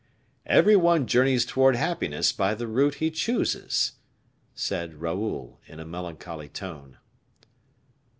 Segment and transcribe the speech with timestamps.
[0.47, 3.91] "Every one journeys towards happiness by the route he chooses,"
[4.55, 6.97] said Raoul, in a melancholy tone.